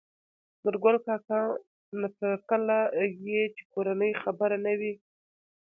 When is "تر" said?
2.19-2.37